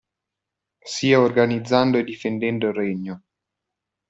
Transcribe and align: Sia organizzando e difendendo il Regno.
Sia 0.83 1.19
organizzando 1.19 1.99
e 1.99 2.03
difendendo 2.03 2.67
il 2.69 2.73
Regno. 2.73 3.23